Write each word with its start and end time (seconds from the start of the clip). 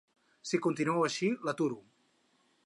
Si 0.51 0.59
continueu 0.67 1.05
així, 1.09 1.29
l’aturo. 1.49 1.79